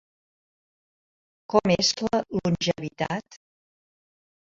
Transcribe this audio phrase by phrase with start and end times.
[1.55, 3.43] Com és la longevitat?